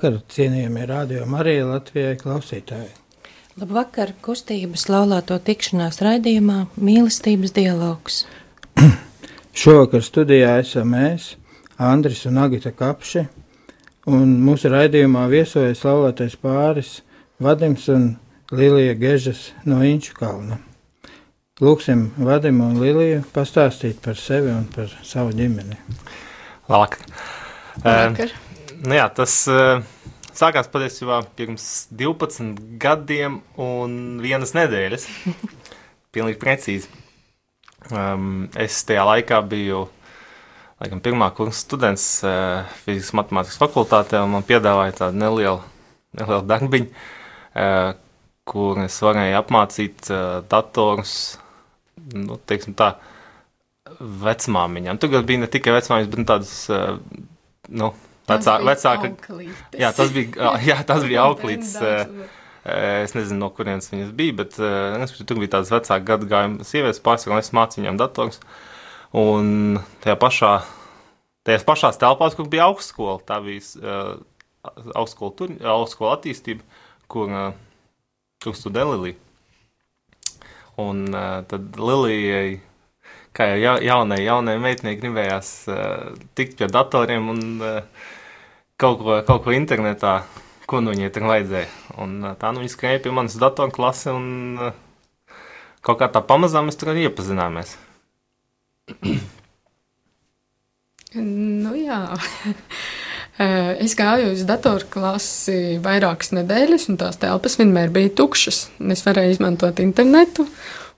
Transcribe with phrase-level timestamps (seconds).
[0.00, 2.88] Labvakar, cienījamie radio Marija Latvijai klausītāji.
[3.60, 8.22] Labvakar, kustības laulāto tikšanās raidījumā Mīlestības dialogs.
[9.60, 11.34] Šovakar studijā esam mēs,
[11.76, 13.26] Andris un Agita Kapši,
[14.08, 17.02] un mūsu raidījumā viesojas laulātais pāris
[17.36, 18.14] Vadims un
[18.56, 20.62] Lilija Gežas no Inču kalna.
[21.60, 25.76] Lūksim Vadimu un Liliju pastāstīt par sevi un par savu ģimeni.
[26.72, 27.04] Labvakar.
[27.84, 28.32] Labvakar.
[28.32, 28.49] Uh,
[28.86, 29.82] nu jā, tas uh,
[30.36, 35.06] sākās patiesībā pirms 12 gadiem un vienas nedēļas.
[36.14, 36.90] Pilnīgi precīzi.
[37.90, 39.84] Um, es tajā laikā biju
[40.80, 45.60] laikam, pirmā kursa students uh, fizikas matemātikas fakultātē, un man piedāvāja tādu nelielu,
[46.18, 47.92] nelielu darbiņu, uh,
[48.50, 51.14] kur es varēju apmācīt uh, datorus,
[52.16, 52.94] nu, teiksim tā,
[54.00, 55.00] vecmāmiņām.
[55.00, 56.96] Tur bija ne tikai vecmāmiņas, bet tādas, uh,
[57.68, 57.92] nu,
[58.30, 59.10] Vecā, vecāka,
[59.74, 61.74] jā, tas bija, jā, tas bija auklīts.
[62.60, 67.38] Es nezinu, no kurienes viņas bija, bet es, tur bija tādas vecākas gadagājuma sievietes, pārsvarā,
[67.38, 68.42] un es mācīju viņām dators.
[69.16, 70.52] Un tajā pašā,
[71.48, 74.12] tajās pašās telpās, kur bija augstskola, tā bija uh,
[74.92, 78.04] augstskola, tur, augstskola attīstība, kur, uh,
[78.44, 79.18] kur studē Lilija.
[80.84, 82.60] Un uh, tad Lilijai
[83.36, 88.06] kā jau jaunai, jaunai meitenei gribējās uh, tikt pie datoriem un uh,
[88.80, 90.20] kaut ko, kaut ko internetā,
[90.70, 91.68] ko nu viņai tur vajadzēja.
[92.00, 94.26] Un uh, tā nu viņa skrēja pie manas datoru klasi un
[94.56, 94.72] uh,
[95.86, 97.76] kaut kā tā pamazām mēs tur arī iepazināmies.
[101.14, 102.02] nu jā.
[103.40, 108.58] Es gāju uz datoru klasi vairākas nedēļas, un tās telpas vienmēr bija tukšas.
[108.92, 110.44] Es varēju izmantot internetu,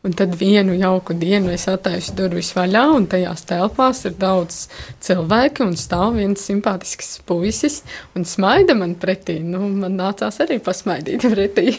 [0.02, 4.64] Un tad vienu jauku dienu es attaisu durvis vaļā, un tajās telpās ir daudz
[4.98, 7.84] cilvēku, un stāv viens simpātisks puisis
[8.18, 9.38] un smaida man pretī.
[9.46, 11.76] Nu, man nācās arī pasmaidīt pretī.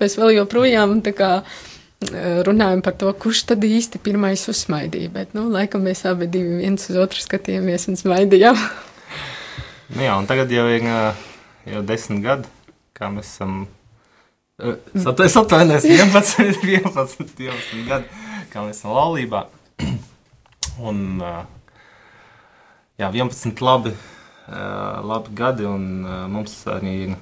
[0.00, 1.30] Mēs vēl joprojām tā kā
[2.48, 5.12] runājam par to, kurš tad īsti pirmais uzsmaidīja.
[5.12, 8.56] Bet, nu, laikam mēs abi divi viens uz otru skatījāmies un smaidījām.
[9.96, 12.48] nu jā, un tagad jau ir jau desmit gadi,
[12.96, 13.66] kā mēs esam
[14.56, 18.06] Es atvainojos, 11, 11, 12 gadi,
[18.48, 19.42] kā mēs esam laulībā.
[20.80, 21.20] Un,
[22.96, 23.92] jā, 11 labi,
[25.10, 27.12] labi gadi, un mums arī ir,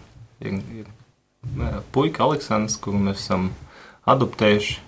[0.47, 3.51] ir, ir puika Aleksandrs, kuru mēs esam
[4.07, 4.79] adoptējuši.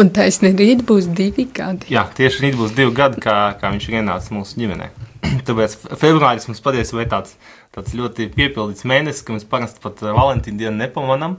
[0.00, 1.92] Un taisnība rīt būs divi gadi.
[1.92, 4.88] Jā, tieši rīt būs divi gadi, kā, kā viņš ir ienācis mūsu ģimenē.
[5.48, 7.36] Tāpēc februāris mums patiesībā ir tāds
[7.74, 11.36] tāds ļoti piepildīts mēnesis, ka mēs parasti pat eh, Valentīna dienu nepamanām,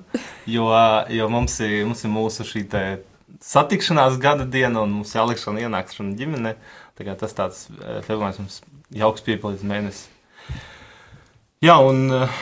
[0.50, 0.70] jo,
[1.12, 2.66] jo mums, ir, mums ir mūsu šī
[3.42, 6.56] satikšanās gada diena un mums jālikšana ienākšana ģimenē.
[6.98, 8.62] Tā kā tas tāds eh, februāris mums
[8.96, 10.08] jauks piepildīts mēnesis.
[11.62, 12.42] Jā, un eh,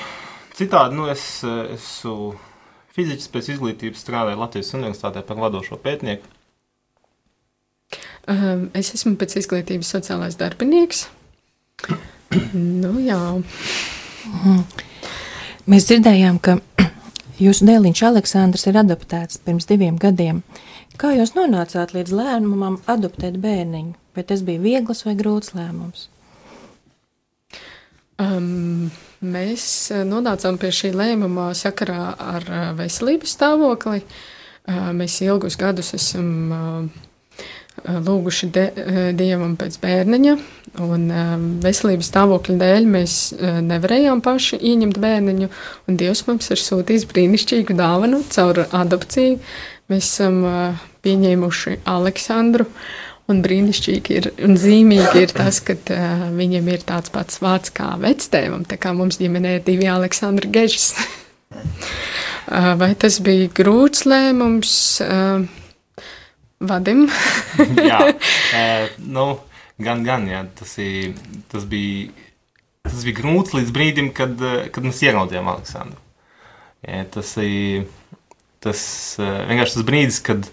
[0.57, 2.33] citādi, nu, es esmu
[2.93, 6.35] fiziķis pēc izglītības strādāju Latvijas Universitātē par vadošo pētnieku.
[8.29, 11.07] Um, es esmu pēc izglītības sociālais darbinieks
[12.83, 13.21] nu, jā.
[14.29, 14.61] Mhm.
[15.69, 16.57] Mēs dzirdējām, ka
[17.37, 20.43] jūsu dēliņš Aleksandrs ir adoptēts pirms diviem gadiem.
[20.99, 23.93] Kā jūs nonācāt līdz lēmumam adoptēt bērniņu?
[24.17, 26.09] Vai tas bija viegls vai grūts lēmums?
[28.19, 28.89] Um,
[29.23, 34.03] mēs eh, nonācām pie šī lēmuma sakarā ar eh, veselības stāvokli.
[34.69, 37.05] Uh, mēs ilgus gadus esam uh,
[37.87, 38.65] lūguši de,
[39.17, 40.35] dievam pēc bērniņa,
[40.85, 41.07] un
[41.63, 43.17] veselības stāvokļa dēļ mēs
[43.65, 45.49] nevarējām paši ieņemt bērniņu,
[45.89, 49.39] un dievs mums ir sūtījis brīnišķīgu dāvanu caur adopciju.
[49.89, 50.41] Mēs esam
[51.05, 52.67] pieņēmuši Aleksandru,
[53.29, 55.77] un brīnišķīgi ir un zīmīgi ir tas, ka
[56.35, 60.93] viņam ir tāds pats vārds kā vectēvam, tā kā mums ģimenē ir divi Aleksandra Gežas.
[62.81, 64.73] vai tas bija grūts lēmums?
[65.05, 65.58] Uh,
[66.59, 67.05] Vadim.
[67.91, 68.01] jā,
[68.59, 68.65] e,
[69.07, 69.29] nu,
[69.79, 71.15] gan, gan, jā, tas, ir,
[71.51, 72.11] tas bija
[72.89, 74.39] tas bija grūts līdz brīdim, kad,
[74.73, 75.99] kad mēs ieraudzījām Aleksandru.
[76.85, 77.89] Ja, tas ir
[78.63, 78.81] tas,
[79.19, 80.47] vienkārši tas brīdis, kad,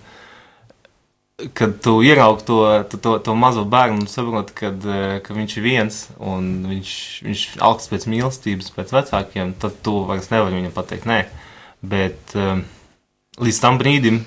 [1.56, 2.58] kad tu ieraugi to,
[2.90, 4.86] to, to, to mazo bērnu un saproti, kad,
[5.22, 6.94] ka viņš ir viens un viņš,
[7.26, 11.20] viņš augsts pēc mīlestības, pēc vecākiem, tad tu vairs nevari viņam pateikt nē.
[11.86, 14.24] Bet līdz tam brīdim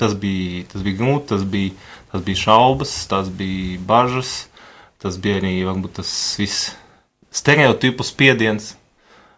[0.00, 1.74] tas bija, tas bija grūti, tas bija,
[2.12, 4.32] tas bija šaubas, tas bija bažas,
[5.02, 6.72] tas bija arī varbūt tas viss
[7.34, 8.74] stereotipu spiediens,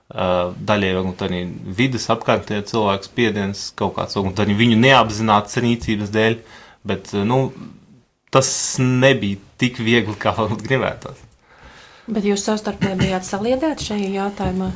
[0.06, 1.40] daļai varbūt arī
[1.78, 6.38] vidas apkārtējā cilvēku spiediens, kaut kāds varbūt arī viņu neapzināts rīcības dēļ,
[6.86, 7.50] bet nu,
[8.30, 8.48] tas
[8.80, 11.22] nebija tik viegli, kā varbūt gribētos.
[12.06, 14.70] Bet jūs savstarpēji bijāt saliedēti šajā jautājumā?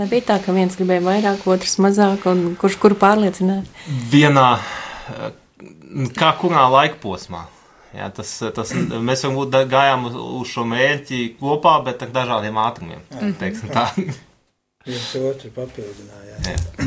[0.00, 3.66] Nebija tā, ka viens gribēja vairāk, otrs mazāk, un kurš kuru pārliecināt?
[4.08, 4.54] Vienā,
[6.18, 7.46] kā kurā laika posmā.
[7.92, 8.70] Jā, tas, tas,
[9.04, 13.02] mēs varbūt gājām uz, uz šo mērķi kopā, bet ar dažādiem ātrumiem.
[14.88, 16.80] Viens otru papildinājāt.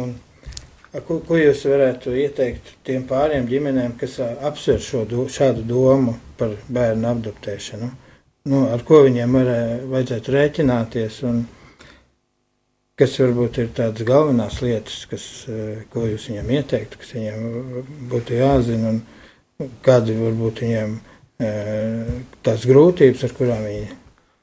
[0.00, 0.14] Un,
[1.04, 6.54] ko, ko jūs varētu ieteikt tiem pāriem ģimenēm, kas apsver šo, do, šādu domu par
[6.72, 7.90] bērnu adoptēšanu?
[8.48, 9.60] Nu, ar ko viņiem varē,
[9.90, 11.42] vajadzētu rēķināties un
[12.98, 15.26] kas varbūt ir tādas galvenās lietas, kas,
[15.90, 17.82] ko jūs viņiem ieteiktu, kas viņiem
[18.12, 19.02] būtu jāzina un
[19.84, 21.50] kādi varbūt viņiem e,
[22.46, 23.86] tās grūtības, ar kurām viņi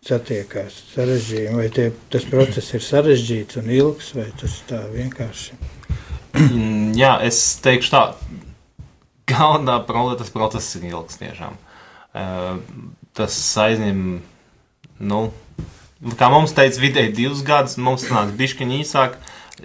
[0.08, 5.60] satiekās, sarežģījumi, vai tie, tas process ir sarežģīts un ilgs, vai tas tā vienkārši?
[7.02, 8.04] Jā, es teikšu tā,
[9.30, 11.60] galvenā problēma, tas process ir ilgs tiešām.
[12.18, 12.26] E,
[13.16, 14.02] tas aizņem,
[15.12, 15.22] nu,
[16.18, 19.18] kā mums teica, vidēji divus gadus, mums sanāk bišķiņi īsāk,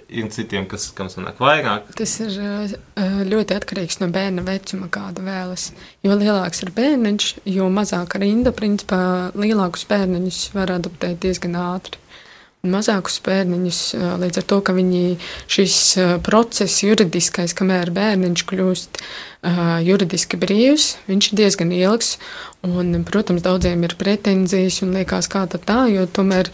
[0.09, 1.91] ir citiem, kas kam sanāk vairāk.
[1.97, 5.71] Tas ir eh, ļoti atkarīgs no bērna vecuma, kāda vēlas.
[6.05, 12.01] Jo lielāks ir bērniņš, jo mazāka rinda, principā lielākus bērniņus var adoptēt diezgan ātri.
[12.67, 15.03] Mazākus bērniņus eh, līdz ar to, ka viņi
[15.49, 19.01] šis eh, process juridiskais, kamēr bērniņš kļūst
[19.85, 22.17] juridiski brīvs, viņš ir diezgan ilgs.
[22.67, 26.49] Un, protams, daudziem ir pretenzijas un liekas, kā tā, jo tomēr,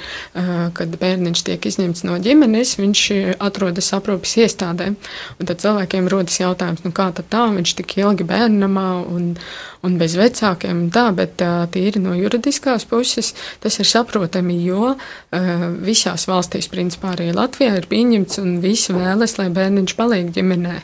[0.75, 3.03] kad bērniņš tiek izņemts no ģimenes, viņš
[3.41, 4.91] atrodas aprūpes iestādē.
[5.39, 9.33] Un tad cilvēkiem rodas jautājums, nu kā tā, viņš tik ilgi bērnamā un,
[9.81, 11.41] un bez vecākiem, tā, bet
[11.73, 13.31] tīri no juridiskās puses
[13.63, 14.97] tas ir saprotami, jo
[15.87, 20.81] visās valstīs, principā arī Latvijā, ir pieņemts un visi vēlas, lai bērniņš paliek ģimenē.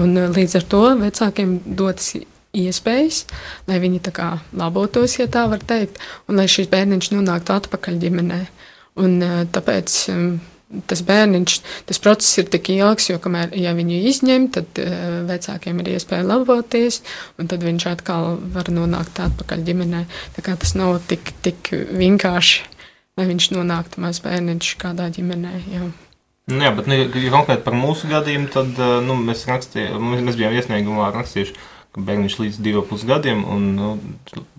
[0.00, 2.14] Un līdz ar to vecākiem dotas
[2.56, 3.24] iespējas,
[3.68, 8.00] lai viņi tā kā labotos, ja tā var teikt, un lai šis bērniņš nonāktu atpakaļ
[8.02, 8.40] ģimenē.
[9.02, 9.22] Un,
[9.52, 9.94] tāpēc
[10.88, 11.54] tas bērniņš,
[11.88, 14.80] tas process ir tik ilgs, jo kamēr ja viņu izņem, tad
[15.28, 17.02] vecākiem ir iespēja laboties,
[17.40, 20.04] un tad viņš atkal var nonākt atpakaļ ģimenē.
[20.36, 22.64] Tā kā tas nav tik, tik vienkārši,
[23.20, 25.54] lai viņš nonāktu maz bērniņš kādā ģimenē.
[25.72, 25.90] Jā.
[26.50, 31.12] Nu, jā, bet ja konkrēti par mūsu gadījumu, tad nu, mēs, rakstījām, mēs bijām iesniegumā
[31.14, 31.54] rakstījuši,
[31.94, 33.90] ka bērniņš līdz diviem pusgadiem, un nu,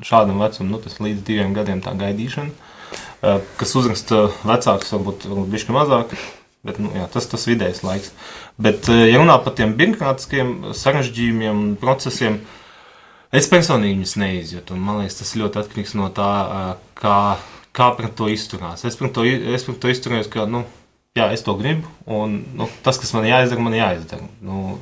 [0.06, 5.52] šādam vecumam, nu, tas līdz diviem gadiem tā gaidīšana, uh, kas uzraksta vecākus, varbūt, varbūt
[5.54, 6.14] bišķi mazāk,
[6.64, 8.14] bet, nu, jā, tas tas vidējs laiks.
[8.62, 12.40] Bet, ja runā par tiem birokrātiskiem sarežģījumiem un procesiem,
[13.34, 16.30] es personīgi viņus neizjūtu, man liekas, tas ļoti atkarīgs no tā,
[17.00, 17.18] kā,
[17.76, 18.86] kā pret to izturās.
[18.88, 20.64] Es pret to, es pret to izturējos, ka, nu,
[21.18, 24.28] jā, es to gribu, un nu, tas, kas man jāizdara, man jāizdara.
[24.44, 24.78] Nu,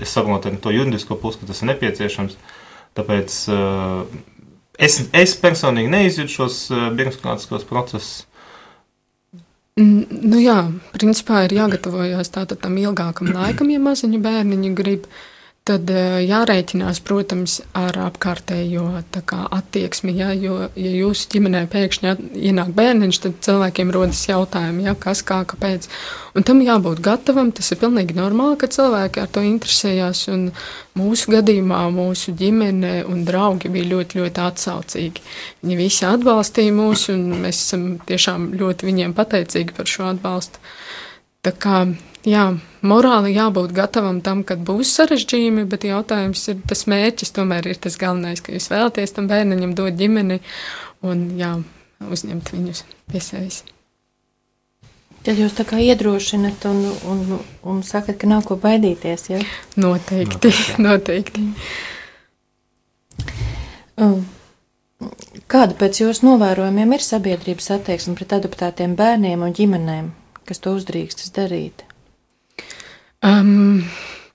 [0.00, 2.36] es saprotu to juridisko pusi, ka tas ir nepieciešams.
[2.98, 4.04] Tāpēc uh,
[4.78, 8.24] es, es personīgi neizjūtu šos uh, birokrātiskos procesus.
[9.78, 10.56] Nu jā,
[10.90, 15.06] principā ir jāgatavojas tam ilgākam laikam, ja maziņu bērniņu grib.
[15.06, 15.26] Uh,
[15.68, 18.86] tad eh, jārēķinās, protams, ar apkārtējo
[19.28, 20.14] kā, attieksmi.
[20.16, 22.14] Ja, jo, ja jūsu ģimenē pēkšņi
[22.50, 25.88] ienāk bērniņš, tad cilvēkiem rodas jautājumi, ja, kas, kā, kāpēc.
[26.38, 27.52] Un tam jābūt gatavam.
[27.56, 30.26] Tas ir pilnīgi normāli, ka cilvēki ar to interesējās.
[30.98, 35.24] Mūsu gadījumā mūsu ģimene un draugi bija ļoti, ļoti atsaucīgi.
[35.62, 40.62] Viņi visi atbalstīja mūs, un mēs esam tiešām ļoti viņiem pateicīgi par šo atbalstu.
[41.46, 41.84] Tā kā
[42.26, 42.44] jā,
[42.82, 47.98] morāli jābūt gatavam tam, kad būs sarežģījumi, bet jautājums ir tas mērķis, tomēr ir tas
[48.00, 50.40] galvenais, ka jūs vēlaties tam bērniņam dot ģimeni
[51.06, 51.54] un jā,
[52.04, 53.62] uzņemt viņus pie sevis.
[55.26, 57.22] Tad jūs tā kā iedrošinat un, un,
[57.66, 59.40] un sakat, ka nav ko baidīties, ja?
[59.76, 61.42] Noteikti, noteikti.
[63.98, 64.22] Um,
[65.50, 70.12] kāda pēc jūsu novērojumiem ir sabiedrības attieksme pret adoptētiem bērniem un ģimenēm,
[70.48, 71.84] kas to uzdrīkstas darīt?
[73.24, 73.84] Um,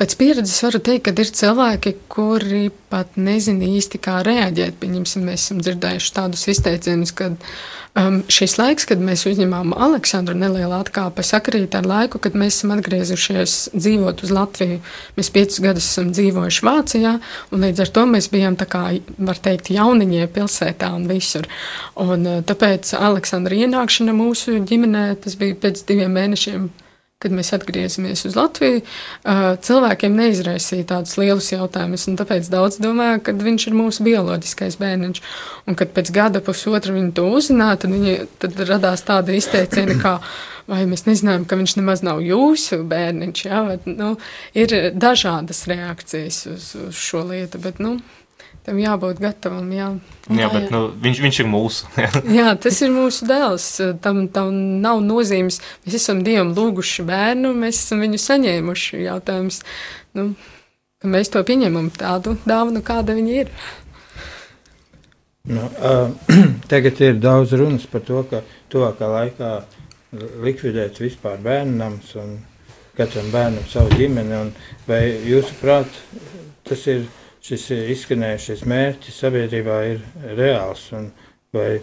[0.04, 4.76] Pēc pieredzes varu teikt, ka ir cilvēki, kuri pat nezina īsti, kā reaģēt.
[4.82, 10.76] Pieņemsim, mēs esam dzirdējuši tādus izteicienus, ka um, šis laiks, kad mēs uzņemām Aleksandru nelielu
[10.76, 14.82] atkāpi, sakrīt ar laiku, kad mēs esam atgriezušies dzīvot uz Latviju.
[15.16, 17.16] Mēs piecus gadus esam dzīvojuši Vācijā,
[17.56, 18.86] un līdz ar to mēs bijām kā,
[19.24, 21.48] var teikt, jauniņie pilsētā un visur.
[21.96, 26.74] Un, uh, tāpēc Aleksandra ienākšana mūsu ģimenē, tas bija pēc diviem mēnešiem
[27.24, 28.84] kad mēs atgriezāmies uz Latviju,
[29.68, 32.08] cilvēkiem neizraisīja tādus lielus jautājumus.
[32.20, 35.22] Tāpēc daudz domāja, ka viņš ir mūsu bioloģiskais bērniņš.
[35.68, 40.18] Un kad pēc gada, pusotra viņi to uzzināja, tad, viņi, tad radās tāda izteiciena, kā,
[40.70, 43.46] vai mēs nezinājām, ka viņš nemaz nav jūsu bērniņš.
[43.48, 43.64] Ja?
[43.72, 44.16] Bet, nu,
[44.58, 47.62] ir dažādas reakcijas uz, uz šo lietu.
[47.64, 47.98] Bet, nu,
[48.64, 49.68] tam jābūt gatavam.
[49.76, 49.90] Jā,
[50.32, 51.90] jā bet nu, viņš, viņš ir mūsu.
[52.40, 53.68] jā, tas ir mūsu dēls.
[54.04, 55.60] Tam, tam nav nozīmes.
[55.84, 59.04] Mēs esam Dievam lūguši bērnu, mēs esam viņu saņēmuši.
[59.04, 59.62] Jautājums,
[60.20, 60.32] nu,
[61.04, 63.54] ka mēs to pieņemam tādu dāvanu, kāda viņa ir.
[65.52, 66.08] Nu, uh,
[66.72, 69.54] tagad ir daudz runas par to, ka tuvākā laikā
[70.44, 72.38] likvidēts vispār bērnams un
[72.96, 74.40] katram bērnam savu ģimeni.
[74.88, 76.00] Vai jūsuprāt,
[76.64, 77.04] tas ir
[77.44, 80.02] šis izskanējušais mērķis sabiedrībā ir
[80.38, 80.88] reāls.
[81.54, 81.82] Vai,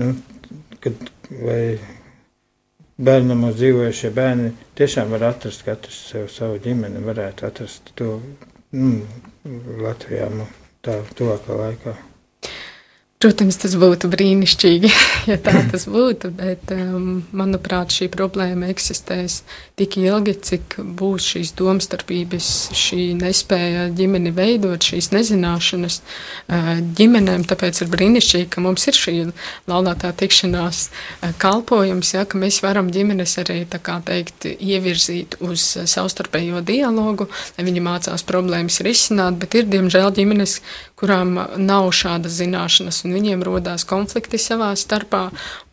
[0.00, 0.14] nu,
[0.84, 1.10] kad,
[1.42, 1.60] vai
[2.96, 8.18] bērnam uz dzīvojušie bērni tiešām var atrast katrs sev savu ģimeni, varētu atrast to
[8.74, 8.96] nu,
[9.84, 10.46] Latvijā nu,
[10.84, 11.96] tā tuvākā laikā.
[13.24, 14.90] Protams, tas būtu brīnišķīgi,
[15.28, 19.40] ja tā tas būtu, bet, um, manuprāt, šī problēma eksistēs
[19.78, 27.46] tik ilgi, cik būs šīs domstarpības, šī nespēja ģimeni veidot, šīs nezināšanas uh, ģimenēm.
[27.50, 29.16] Tāpēc ir brīnišķīgi, ka mums ir šī
[29.70, 36.64] laulātā tikšanās uh, kalpojums, ja, ka mēs varam ģimenes arī, teikt, ievirzīt uz uh, savstarpējo
[36.66, 37.28] dialogu,
[37.58, 40.60] lai viņi mācās problēmas risināt, bet ir, diemžēl, ģimenes,
[41.00, 45.13] kurām nav šādas zināšanas, un viņiem rodās konflikti savā starpā.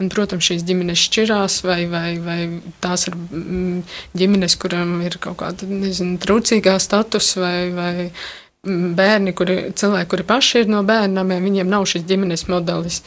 [0.01, 2.39] Un, protams, šīs ģimenes šķirās, vai, vai, vai
[2.83, 3.81] tās ir mm,
[4.17, 10.27] ģimenes, kurām ir kaut kāda nezinu, trūcīgā status, vai, vai mm, bērni, kuri, cilvēki, kuri
[10.33, 13.01] paši ir no bērniem, viņiem nav šis ģimenes modelis.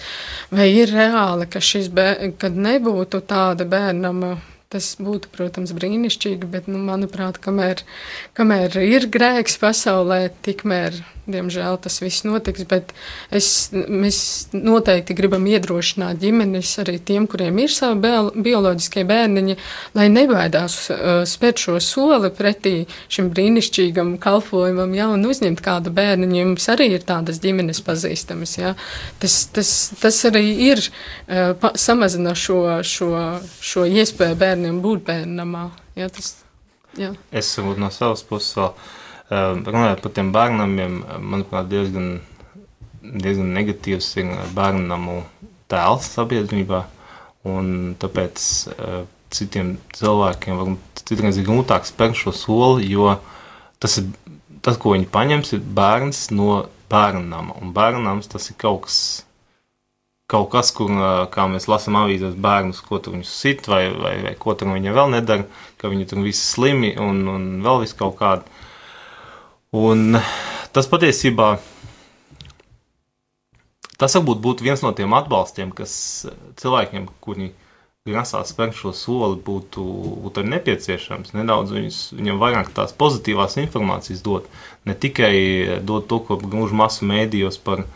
[0.55, 4.37] Vai ir reāli, ka šis bērns, kad nebūtu tāda bērnama
[4.75, 7.85] Tas būtu, protams, brīnišķīgi, bet, nu, manuprāt, kamēr,
[8.35, 10.97] kamēr ir grēks pasaulē, tikmēr,
[11.31, 12.65] diemžēl, tas viss notiks.
[12.69, 12.93] Bet
[13.35, 14.19] es, mēs
[14.55, 18.13] noteikti gribam iedrošināt ģimenes arī tiem, kuriem ir savi
[18.45, 19.57] bioloģiskie bērniņi,
[19.97, 22.75] lai nebaidās uh, spērt šo soli pretī
[23.13, 26.41] šim brīnišķīgam kalpojumam, ja, un uzņemt kādu bērniņu.
[26.41, 28.75] Jums arī ir tādas ģimenes pazīstamas, ja.
[29.23, 33.13] Tas, tas, tas arī ir uh, pa, samazina šo, šo,
[33.65, 35.71] šo iespēju bērniem būt bērnamā.
[35.99, 36.35] Jā, tas,
[36.99, 37.15] jā.
[37.33, 38.93] Es varbūt no savas puses vēl uh,
[39.31, 42.19] runājot par tiem bērnamiem, manuprāt, diezgan,
[43.03, 45.23] diezgan negatīvs ir bērnamu
[45.73, 46.85] tēls sabiedrībā,
[47.49, 48.47] un tāpēc
[49.35, 53.17] citiem cilvēkiem citreiz ir grūtāk spērt šo soli, jo
[53.83, 54.09] tas ir,
[54.65, 58.99] tas, ko viņi paņems, ir bērns no bērnama, un bērnams tas ir kaut kas
[60.31, 60.91] kaut kas, kur,
[61.53, 65.13] mēs lasām avīzēs, bērnus, ko tur viņus sit, vai, vai, vai ko tur viņi vēl
[65.13, 65.45] nedara,
[65.81, 68.63] ka viņi tur visi slimi un, un vēl vis kaut kādi.
[69.75, 70.19] Un
[70.75, 71.57] tas patiesībā,
[73.99, 75.95] tas varbūt būtu viens no tiem atbalstiem, kas
[76.61, 77.51] cilvēkiem, kuri
[78.07, 79.83] grasās spērt šo soli, būtu,
[80.23, 81.33] būtu arī nepieciešams.
[81.35, 84.51] Nedaudz viņus, viņam vairāk tās pozitīvās informācijas dot,
[84.85, 87.87] ne tikai dot to, ko gluži masu mēdījos par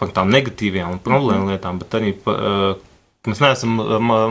[0.00, 1.54] par tām negatīvajām un problēmu mhm.
[1.54, 2.78] lietām, bet arī par,
[3.28, 3.76] mēs neesam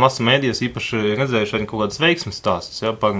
[0.02, 3.18] masu mēdījos īpaši redzējuši arī kaut kādas veiksmes stāstus ja, par,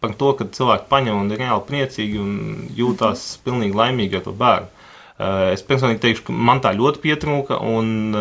[0.00, 2.36] par to, ka cilvēki paņem un ir reāli priecīgi un
[2.76, 3.42] jūtās mhm.
[3.46, 4.86] pilnīgi laimīgi ar to bērnu.
[5.52, 8.16] Es personīgi teikšu, ka man tā ļoti pietrūka un,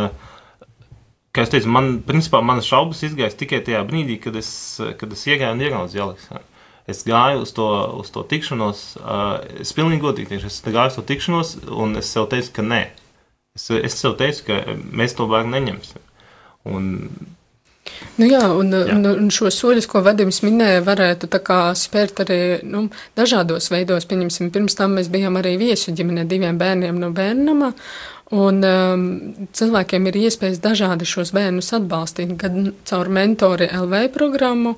[1.32, 4.50] kā es teicu, man, principā, manas šaubas izgaisa tikai tajā brīdī, kad es,
[5.00, 6.48] kad es iegāju un ieraudzīju Aleksandru
[6.90, 7.68] es gāju uz to,
[8.02, 8.84] uz to tikšanos.
[8.98, 12.66] Uh, es pilnīgi godīgi teikšu, es gāju uz to tikšanos, un es sev teicu, ka
[12.66, 12.82] nē.
[13.58, 16.06] Es, es sev teicu, ka mēs to bērnu neņemsim.
[16.70, 16.90] Un,
[18.20, 18.96] Nu jā, un, jā.
[18.96, 21.30] Un, un šo soļus, ko Vadims minēja, varētu
[21.80, 24.08] spērt arī nu, dažādos veidos.
[24.10, 27.74] Pieņemsim, pirms tam mēs bijām arī viesu ģimenē diviem bērniem no bērnama,
[28.30, 29.06] Un um,
[29.58, 34.76] cilvēkiem ir iespējas dažādi šos bērnus atbalstīt, gan caur mentori LV programmu,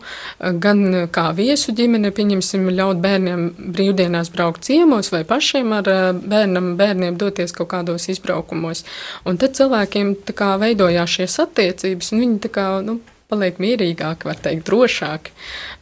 [0.63, 6.77] gan kā viesu ģimene, pieņemsim, ļaut bērniem brīvdienās braukt ciemos vai pašiem ar uh, bērnam,
[6.79, 8.86] bērniem doties kaut kādos izbraukumos.
[9.27, 13.01] Un tad cilvēkiem tā kā veidojās šies attiecības, un viņi tā kā, nu,
[13.32, 15.34] paliek mierīgāki, var teikt, drošāki.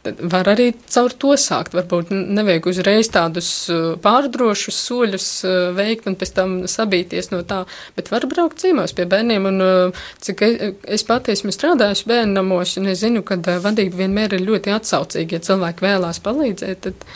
[0.06, 1.74] Tad var arī caur to sākt.
[1.76, 7.64] Varbūt nevajag uzreiz tādus uh, pārdrošus soļus uh, veikt un pēc tam sabīties no tā,
[7.98, 9.48] bet var braukt ciemos pie bērniem.
[9.50, 10.56] Un uh, cik es,
[10.98, 15.36] es pati esmu strādājusi bērnamos, un es zinu, ka vadība vienmēr ir ļoti atsaucīga.
[15.36, 17.08] Ja cilvēki vēlās palīdzēt, tad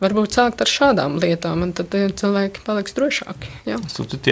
[0.00, 3.50] varbūt sākt ar šādām lietām, un tad cilvēki paliks drošāki.
[3.68, 3.80] Jā,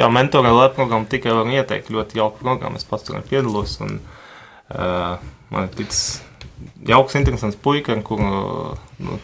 [0.00, 2.81] jā mentorā lēp programma tikai var ieteikt ļoti jauku programmu.
[2.81, 5.19] Es pats tur piedalos, un uh,
[5.52, 6.21] man ir ticis
[6.88, 9.19] jauks, interesants puika, kur nu,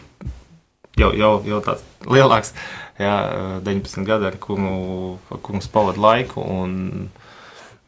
[0.99, 2.53] jau, jau, jau tāds lielāks,
[3.01, 3.15] jā,
[3.65, 6.75] 19 gadu, ar kuru, ar kuru pavadu laiku un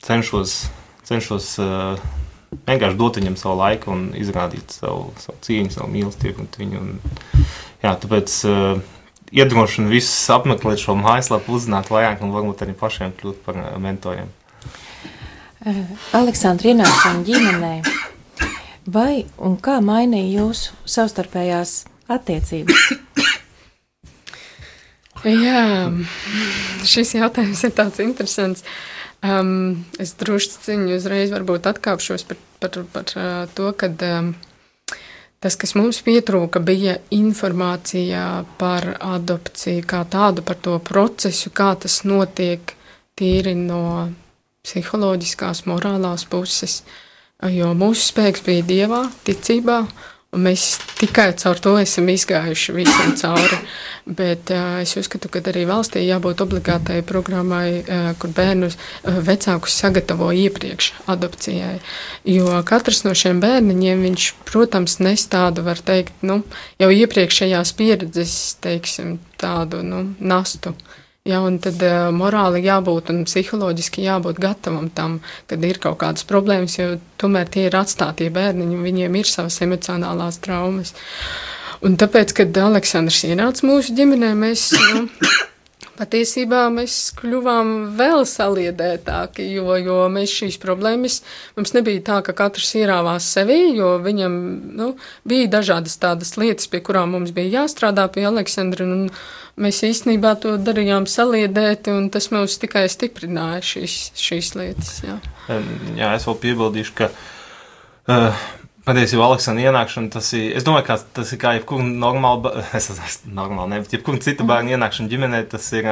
[0.03, 0.59] cenšos,
[1.07, 1.99] cenšos uh,
[2.67, 6.83] vienkārši dot viņam savu laiku un izrādīt savu, savu cieņu, savu mīlestību viņu.
[6.83, 7.45] Un,
[7.83, 8.81] jā, tāpēc uh,
[9.31, 14.31] iedrošinu visus apmeklēt šo mājaslapu, uzzināt vairāk un varbūt arī pašiem kļūt par mentoriem.
[16.15, 17.73] Aleksandra, ienākšana ģimenē.
[18.87, 22.87] Vai un kā mainīja jūsu savstarpējās attiecības?
[25.27, 25.91] Jā,
[26.87, 28.63] šis jautājums ir tāds interesants.
[28.63, 34.35] Uh, Um, es drusciņi uzreiz atkāpšos par, par, par uh, to, ka um,
[35.41, 42.03] tas, kas mums pietrūka, bija informācija par adopciju kā tādu, par to procesu, kā tas
[42.05, 42.75] notiek
[43.17, 44.13] tīri no
[44.61, 46.83] psiholoģiskās, morālās puses.
[47.45, 49.83] Jo mūsu spēks bija dievā, ticībā,
[50.35, 50.63] Un mēs
[50.99, 53.59] tikai caur to esam izgājuši visam cauri.
[54.19, 59.79] Bet uh, es uzskatu, ka arī valstī jābūt obligātai programmai, uh, kur bērnus uh, vecākus
[59.79, 61.79] sagatavo iepriekš adopcijai.
[62.27, 66.41] Jo katrs no šiem bērniņiem, viņš, protams, nes tādu, var teikt, nu,
[66.83, 70.75] jau iepriekšējās pieredzes, teiksim, tādu nu, nastu.
[70.75, 75.17] Uh, Ja, tad uh, morāli jābūt un psiholoģiski jābūt gatavam tam,
[75.49, 80.39] kad ir kaut kādas problēmas, jo tomēr tie ir atstātie bērniņi viņiem ir savas emocionālās
[80.45, 80.93] traumas.
[81.83, 85.03] Un tāpēc, kad Aleksandrs ienāca mūsu ģimenē, mēs nu,
[85.97, 91.21] patiesībā mēs kļuvām vēl saliedētāki, jo, jo mēs šīs problēmas,
[91.57, 94.37] mums nebija tā, ka katrs ierāvās sevī, jo viņam
[94.77, 94.91] nu,
[95.27, 98.87] bija dažādas tādas lietas, pie kurām mums bija jāstrādā pie Aleksandra.
[98.87, 99.09] Un,
[99.57, 104.93] mēs īstenībā to darījām saliedēti, un tas mums tikai stiprināja šīs, šīs lietas.
[105.05, 105.17] Jā.
[105.97, 108.45] jā, es vēl piebildīšu, ka uh,
[108.87, 113.35] patiesībā Aleksandra ienākšana, tas ir, es domāju, ka tas ir kā jebkura normāla, es esmu
[113.37, 115.89] normāli, ne, bet jebkura cita bērna ienākšana ģimenē, tas ir,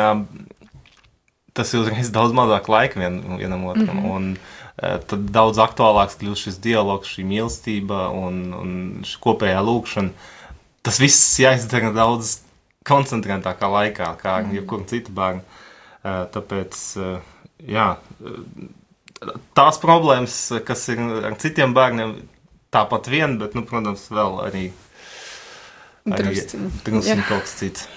[1.56, 3.98] tas ir uzreiz daudz mazāk laika vien, vienam otram.
[3.98, 4.16] Mm -hmm.
[4.16, 4.38] un,
[4.76, 8.72] Tad daudz aktuālāks kļūst šis dialogs, šī mīlestība un, un
[9.08, 10.10] šī kopējā lūkšana.
[10.84, 12.42] Tas viss jāizdara daudz
[12.84, 14.58] koncentrētākā laikā, kā mm.
[14.60, 15.62] jebkura cita bērna.
[16.36, 16.82] Tāpēc,
[17.72, 17.88] jā,
[19.58, 20.36] tās problēmas,
[20.68, 21.00] kas ir
[21.32, 22.18] ar citiem bērniem,
[22.76, 24.64] tāpat vien, bet, nu, protams, vēl arī,
[26.12, 26.36] arī
[26.86, 27.88] drusciņ kaut kas cits.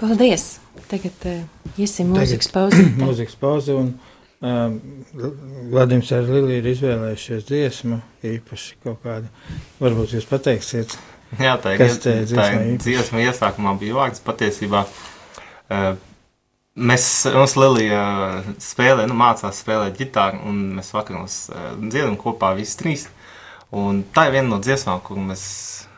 [0.00, 0.54] Paldies!
[0.90, 1.40] Tagad uh,
[1.80, 2.84] iesim mūzikas pauzi.
[3.04, 3.94] mūzikas pauzi un
[4.44, 4.78] um,
[5.72, 8.00] Vladimirs ar Lili ir izvēlējušies dziesmu
[8.34, 9.30] īpaši kaut kādu.
[9.80, 10.98] Varbūt jūs pateiksiet,
[11.34, 12.50] Jā, tā ir dziesma.
[12.80, 14.84] Dziesma iesākumā bija vārds patiesībā.
[15.66, 15.96] Uh,
[16.78, 18.02] mēs, mums Lilija
[18.62, 23.08] spēlē, nu, mācās spēlēt ģitāru, un mēs vakaros uh, dziedam kopā visi trīs.
[23.74, 25.42] Un tā ir viena no dziesmām, kur mēs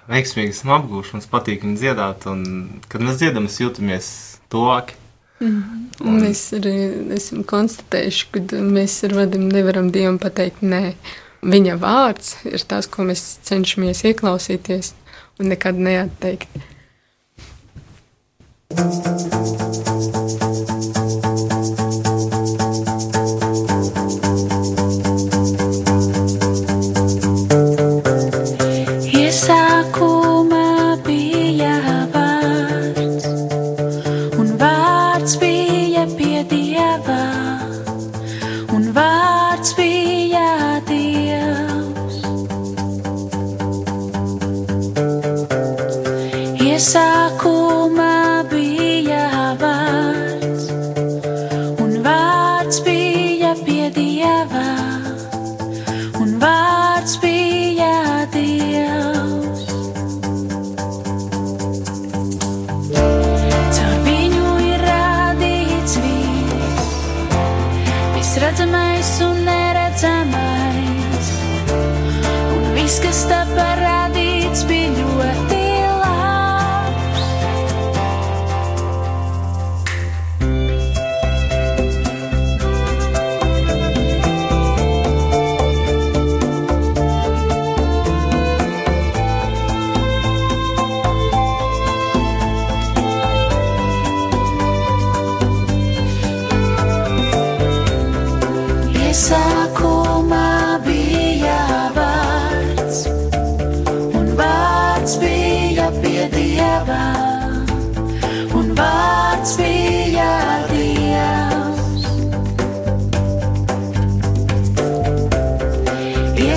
[0.09, 4.09] veiksmīgi esam apgūši, mums patīk viņu dziedāt, un kad mēs dziedam, mēs jūtamies
[4.53, 4.97] tuvāki.
[5.41, 6.07] Mm -hmm.
[6.09, 6.21] un...
[6.23, 6.75] Mēs arī
[7.15, 10.95] esam konstatējuši, ka mēs ar vadiem nevaram Dievam pateikt nē.
[11.43, 14.93] Viņa vārds ir tas, ko mēs cenšamies ieklausīties
[15.39, 16.49] un nekad neatteikt.
[18.71, 19.68] Iesākumā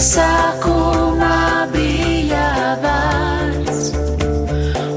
[0.02, 2.46] Iesākumā bija
[2.82, 3.92] vārds,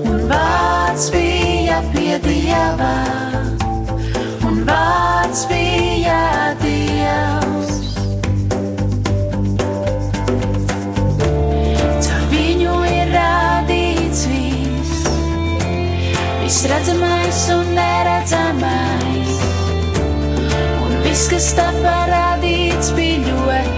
[0.08, 2.94] un vārds bija pie dieva,
[4.48, 6.22] un vārds bija
[6.62, 7.76] dievs.
[12.08, 15.04] Caur viņu ir radīts viss,
[16.40, 19.38] viss redzamais un neredzamais,
[20.80, 23.73] un viss, kas tā parādīts, bija ļoti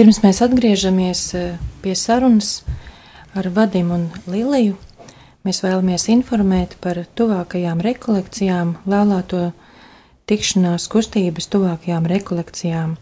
[0.00, 2.62] Pirms mēs atgriežamies eh, pie sarunas
[3.36, 4.78] ar Vadimu un Liliju,
[5.44, 9.50] mēs vēlamies informēt par tuvākajām rekolekcijām, lēlāto
[10.24, 12.96] tikšanās kustības tuvākajām rekolekcijām.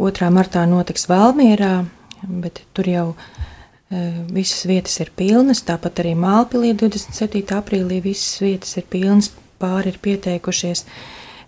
[0.00, 0.32] 2.
[0.32, 1.84] martā notiks Valmierā,
[2.24, 7.44] bet tur jau e, visas vietas ir pilnas, tāpat arī Mālpilī 27.
[7.60, 10.86] aprīlī visas vietas ir pilnas, pāri ir pieteikušies.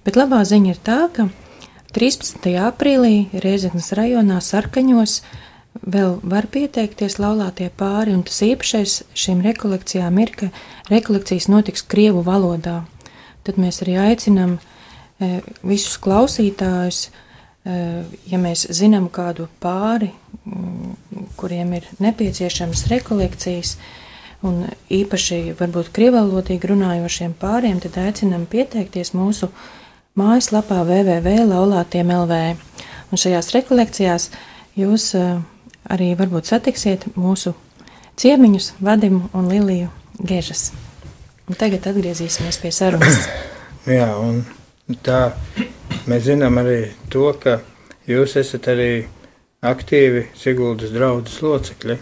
[0.05, 1.31] Bet labā ziņa ir tā, ka
[1.91, 2.45] 13.
[2.63, 5.17] aprīlī Reizeknas rajonā Sarkaņos
[5.83, 10.51] vēl var pieteikties laulātie pāri, un tas īpašais šīm rekolekcijām ir, ka
[10.91, 12.85] rekolekcijas notiks Krievu valodā.
[13.43, 17.81] Tad mēs arī aicinām e, visus klausītājus, e,
[18.31, 20.13] ja mēs zinām kādu pāri,
[20.45, 20.95] mm,
[21.41, 23.75] kuriem ir nepieciešamas rekolekcijas,
[24.47, 24.63] un
[24.95, 29.51] īpaši varbūt krievalodīgi runājošiem pāriem, tad aicinām pieteikties mūsu
[30.21, 32.39] mājaslapā www.laulātiem.lv.
[33.11, 34.29] Un šajās rekolekcijās
[34.79, 35.41] jūs uh,
[35.91, 37.55] arī varbūt satiksiet mūsu
[38.21, 39.89] ciemiņus, Vadimu un Liliju
[40.21, 40.71] Gežas.
[41.49, 43.25] Un tagad atgriezīsimies pie sarunas.
[43.99, 44.45] Jā, un
[45.03, 45.33] tā
[46.11, 47.59] mēs zinām arī to, ka
[48.11, 48.93] jūs esat arī
[49.67, 51.99] aktīvi Siguldas draudzes locekļi.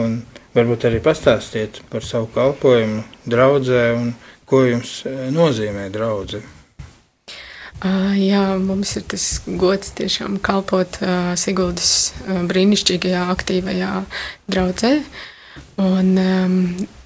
[0.00, 0.16] Un
[0.54, 4.12] varbūt arī pastāstiet par savu kalpojumu draudzē un
[4.48, 6.53] ko jums eh, nozīmē draudzene.
[7.82, 9.24] Jā, mums ir tas
[9.60, 11.00] gods tiešām kalpot
[11.40, 13.92] Siguldas brīnišķīgajā, aktīvajā
[14.48, 14.92] draudzē.
[15.82, 16.54] Un um,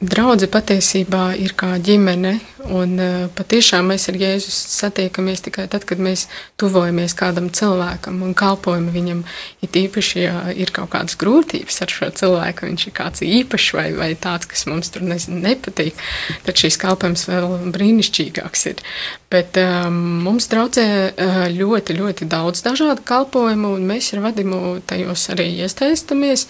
[0.01, 2.37] draudzene patiesībā ir kā ģimene,
[2.75, 6.27] un uh, patiešām mēs ar Jēzu satiekamies tikai tad, kad mēs
[6.61, 9.25] tuvojamies kādam cilvēkam un kalpojam viņam.
[9.65, 13.87] It īpaši, ja ir kaut kādas grūtības ar šo cilvēku, viņš ir kāds īpašs vai,
[13.99, 15.99] vai tāds, kas mums tur nezinu, nepatīk,
[16.47, 18.85] tad šīs kalpojums vēl brīnišķīgāks ir.
[19.29, 25.27] Bet um, mums draudzē uh, ļoti, ļoti daudz dažādu kalpojumu, un mēs ar vadimu tajos
[25.35, 26.47] arī iestaistamies.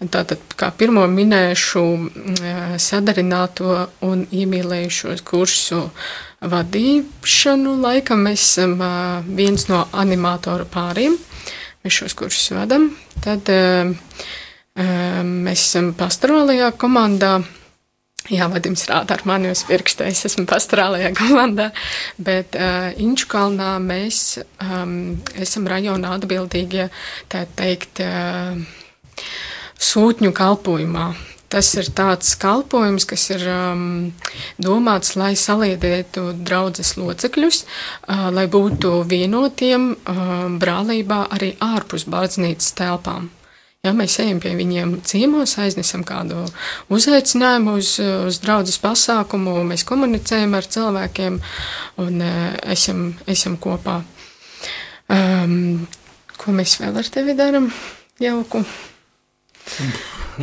[0.00, 1.84] Tātad, kā pirmo minēšu,
[2.92, 3.74] sadarināto
[4.06, 5.86] un iemīlējušos kursu
[6.42, 8.76] vadīšanu, laikam mēs esam
[9.38, 11.16] viens no animatoru pāriem.
[11.82, 12.90] Mēs šos kursus vadam.
[13.24, 13.48] Tad
[14.76, 17.40] mēs esam pastorālajā komandā.
[18.30, 20.06] Jā, Vadims rāda ar mani uz pirksta.
[20.06, 21.72] Es esmu pastorālajā komandā,
[22.22, 24.92] bet uh, Inčukalnā mēs um,
[25.42, 26.86] esam rajonā atbildīgie,
[27.32, 28.62] tā teikt, uh,
[29.82, 31.08] sūtņu kalpojumā.
[31.52, 33.82] Tas ir tāds kalpojums, kas ir um,
[34.56, 40.30] domāts, lai saliedētu draudzes locekļus, uh, lai būtu vienotiem uh,
[40.62, 43.28] brālībā arī ārpus baznīcas telpām.
[43.84, 46.44] Ja mēs ejam pie viņiem ciemos, aiznesam kādu
[46.94, 51.36] uzaicinājumu uz, uz draudzes pasākumu, mēs komunicējam ar cilvēkiem
[52.00, 53.98] un uh, esam, esam kopā.
[55.12, 55.84] Um,
[56.40, 57.68] ko mēs vēl ar tevi darām?
[58.22, 58.62] Jauku.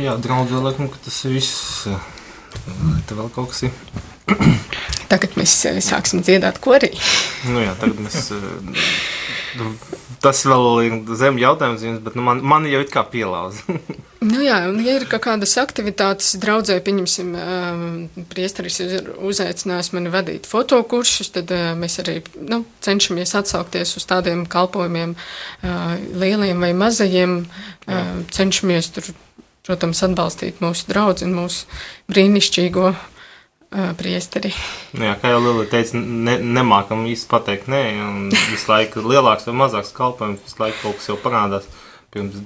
[0.00, 1.88] Jā, draudzē, laikam, ka tas viss.
[3.08, 3.74] Te vēl kaut kas ir.
[5.10, 6.92] Tagad mēs eh, sāksim dziedāt korī.
[7.50, 8.30] Nu jā, tagad mēs.
[10.20, 13.64] Tas vēl ir zem jautājums, jums, bet nu, man, man jau it kā pielauza.
[14.20, 20.12] Nu jā, un ja ir kaut kādas aktivitātes, draudzē, pieņemsim, um, priesteris ir uzaicinājis mani
[20.12, 26.74] vadīt fotokursus, tad uh, mēs arī nu, cenšamies atsaukties uz tādiem kalpojumiem, uh, lieliem vai
[26.76, 29.08] mazajiem, uh, cenšamies tur,
[29.64, 31.80] protams, atbalstīt mūsu draugu un mūsu
[32.12, 33.00] brīnišķīgo uh,
[33.70, 34.50] priesteri.
[34.96, 39.46] Nu jā, kā jau Lilija teica, ne, nemākam īsti pateikt nē, un visu laiku lielāks
[39.46, 41.68] vai mazāks kalpojums, visu laiku kaut kas jau parādās.
[42.10, 42.40] Pirms,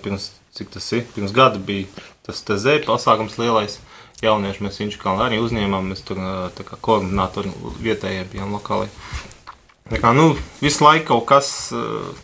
[0.00, 1.88] pirms cik tas ir, pirms gada bija
[2.24, 3.76] tas TZ pasākums lielais
[4.24, 6.20] jaunieši, mēs viņš kā arī uzņēmām, mēs tur
[6.56, 8.88] tā kā koordinātori vietējie bijām lokāli.
[9.90, 11.48] Tā kā, nu, visu laiku kaut kas,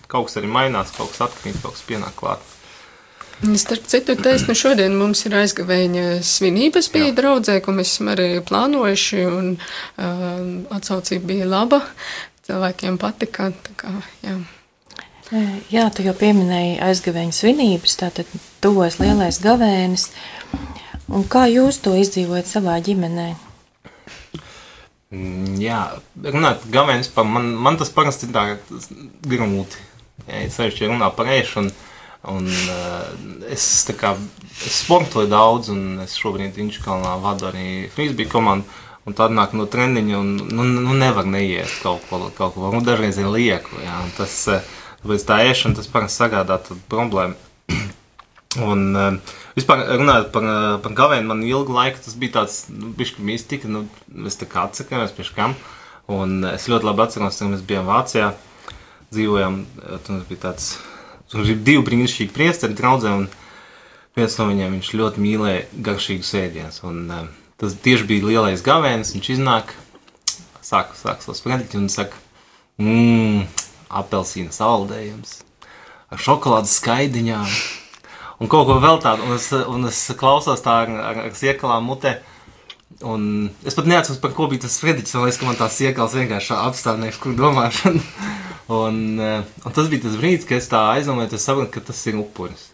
[0.06, 2.55] kaut kas arī mainās, kaut kas atkrīt, kaut kas pienāk klāt.
[3.36, 7.16] Starp citu, taisnu šodien mums ir aizgavēņa svinības bija Jā.
[7.18, 10.38] draudzē, ko mēs esam arī plānojuši, un uh,
[10.72, 11.82] atsaucība bija laba.
[12.48, 13.50] Cilvēkiem patika.
[13.52, 13.92] tā Kā,
[14.24, 14.38] jā.
[15.68, 18.30] Jā, tu jau pieminēji aizgavēņa svinības, tātad
[18.64, 20.08] tuvojas lielais gavēnis.
[21.12, 23.26] Un kā jūs to izdzīvojat savā ģimenē?
[25.12, 25.82] Mm, Jā,
[26.24, 28.46] runājot par gavēnu, vispār, man, man tas parasti ir tā
[29.26, 29.84] grūti.
[30.24, 33.04] Ja es sevišķi runā par ēšanu, un uh,
[33.52, 33.66] es,
[33.98, 34.14] kā,
[34.64, 38.66] es sportoju daudz, un es šobrīd Inčukalnā vadu arī frisbee komandu,
[39.06, 42.82] un tad nāk no treniņa, un nu, nu nevar neiet kaut ko, kaut ko, nu
[42.86, 44.64] dažreiz ir lieku, jā, un tas, eh,
[45.04, 46.58] tāpēc tā ēšana, tas parasti sagādā
[46.90, 47.38] problēmu.
[48.56, 50.46] Un uh, vispār runājot par,
[50.80, 54.62] par gavēnu, man ilgu laiku tas bija tāds, nu, bišķi mistika, nu, mēs tā kā
[54.64, 55.52] atsakāmies pie kam.
[56.08, 58.30] Un es ļoti labi atceros, ka mēs bijām Vācijā,
[59.12, 59.58] dzīvojām,
[60.06, 60.70] tur mums bija tāds,
[61.34, 63.26] mums bija divi brīnišķīgi priesteri draudzē, un
[64.16, 66.82] viens no viņiem viņš ļoti mīlēja garšīgus ēdienus.
[66.86, 67.24] Un uh,
[67.60, 69.74] tas tieši bija lielais gavēnis, viņš iznāk,
[70.62, 72.22] sāk, sāk savus prediķus un saka,
[72.82, 73.42] mmm,
[74.02, 75.40] apelsīna saldējums
[76.12, 77.50] ar šokolādes skaidiņām
[78.40, 79.26] un kaut ko vēl tādu.
[79.26, 82.18] Un es, un es klausos tā ar, ar, ar siekalām mutē.
[83.04, 85.16] Un es pat neatceros, par ko bija tas sprediķis.
[85.16, 88.04] Man liekas, ka man tās iekals vienkārši apstādinājuši, kur domāšana.
[88.68, 92.18] Un, eh, un tas bija tas brīdis, kad es tā aizdomājos, sapratu, ka tas ir
[92.20, 92.70] upuris.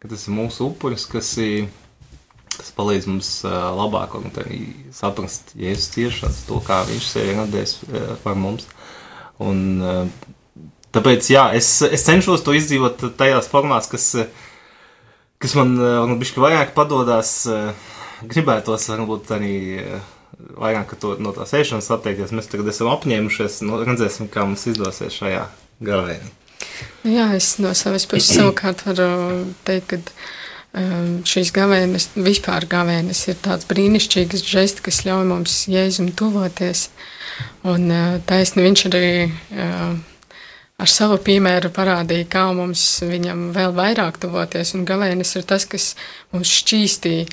[0.00, 1.70] Ka tas ir mūsu upuris, kas ir.
[2.50, 4.16] Tas palīdz mums uh, labāk
[4.92, 8.66] saprast, jēzus ciešanas, to, kā viņš sevi ir radījis uh, par mums.
[9.40, 9.80] Un,
[10.92, 14.10] tāpēc, jā, es, es cenšos to izdzīvot tajās formās, kas,
[15.40, 17.32] kas man bišķi vairāk padodas.
[18.28, 19.56] Gribētos varbūt arī
[20.60, 22.34] vairāk to, no tās ēšanas atteikties.
[22.36, 25.46] Mēs tagad esam apņēmušies, nu, redzēsim, kā mums izdosies šajā
[25.84, 26.28] gavēnī.
[27.04, 29.08] Nu Jā, es no savas puses savukārt varu
[29.64, 36.12] teikt, ka um, šīs gavēnes, vispār gavēnes ir tāds brīnišķīgs žests, kas ļauj mums jēzum
[36.16, 36.88] tuvoties.
[37.64, 39.96] Un uh, taisni viņš arī uh,
[40.80, 45.90] ar savu piemēru parādīja, kā mums viņam vēl vairāk tuvoties, un gavēnis ir tas, kas
[46.32, 47.26] mūs šķīstīja,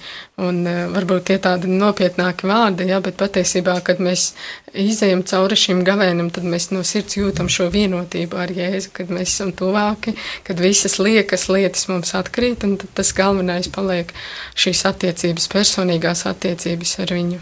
[0.43, 4.29] un uh, varbūt tie tādi nopietnāki vārdi, ja, bet patiesībā, kad mēs
[4.77, 9.31] izējam cauri šim gavēnam, tad mēs no sirds jūtam šo vienotību ar Jēzu, kad mēs
[9.35, 14.11] esam tuvāki, kad visas liekas lietas mums atkrīt, un tad tas galvenais paliek
[14.59, 17.41] šīs attiecības, personīgās attiecības ar viņu.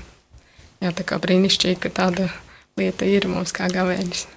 [0.83, 2.29] Jā, tā kā brīnišķīgi, ka tāda
[2.77, 4.27] lieta ir mums kā gavēnis.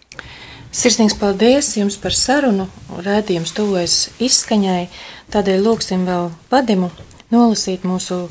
[0.68, 2.66] Sirsnīgs paldies jums par sarunu.
[3.00, 4.90] Rādījums tuvojas izskaņai.
[5.33, 6.90] Tādēļ lūgsim vēl vadimu
[7.33, 8.26] nolasīt mūsu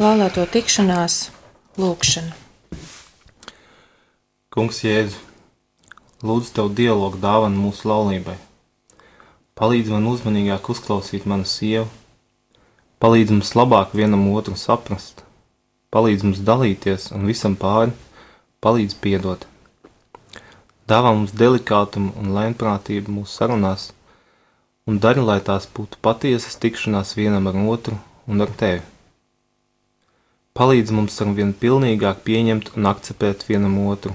[0.00, 1.28] laulāto tikšanās
[1.78, 2.34] lūgšanu.
[4.50, 5.20] Kungs Jēzu,
[6.26, 8.34] lūdzu tev dialogu dāvanu mūsu laulībai.
[9.58, 11.86] Palīdz man uzmanīgāk uzklausīt manu sievu,
[12.98, 15.22] palīdz mums labāk vienam otru saprast,
[15.94, 17.94] palīdz mums dalīties un visam pāri,
[18.62, 19.46] palīdz piedot
[20.88, 23.90] dāvā mums delikātumu un lēnprātību mūsu sarunās,
[24.88, 28.80] un dari, lai tās būtu patiesas tikšanās vienam ar otru un ar tevi.
[30.58, 34.14] Palīdz mums ar vien pilnīgāk pieņemt un akceptēt vienam otru,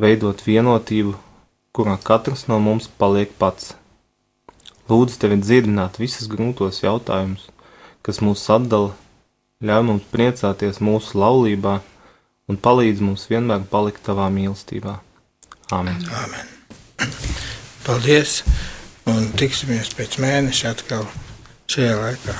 [0.00, 1.16] veidot vienotību,
[1.76, 3.74] kurā katrs no mums paliek pats.
[4.88, 7.48] Lūdzu tevi dzirdināt visus grūtos jautājumus,
[8.06, 8.94] kas mūs atdala,
[9.60, 11.80] ļauj mums priecāties mūsu laulībā
[12.46, 15.00] un palīdz mums vienmēr palikt tavā mīlestībā.
[15.74, 15.98] Āmen.
[16.14, 16.46] Āmen.
[17.82, 18.44] Paldies!
[19.10, 21.02] Un tiksimies pēc mēneša atkal
[21.70, 22.34] šajā laikā.